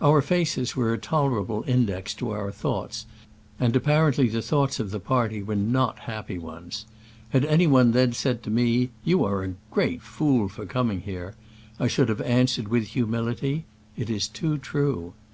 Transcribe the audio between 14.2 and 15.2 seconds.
too true."